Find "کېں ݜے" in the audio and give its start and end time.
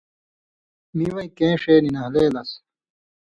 1.37-1.75